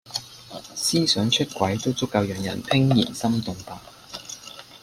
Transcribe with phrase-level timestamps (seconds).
[0.73, 3.79] 思想出軌都足夠讓人怦然心動吧！